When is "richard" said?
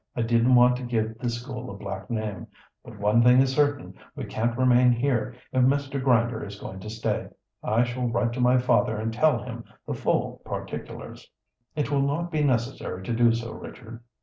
13.53-14.01